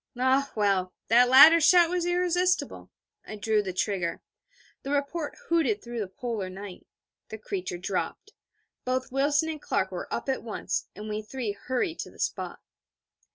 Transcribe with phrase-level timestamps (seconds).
[0.17, 2.89] Ah well, that latter shout was irresistible.
[3.23, 4.23] I drew the trigger.
[4.81, 6.87] The report hooted through the Polar night.
[7.29, 8.33] The creature dropped;
[8.83, 12.59] both Wilson and Clark were up at once: and we three hurried to the spot.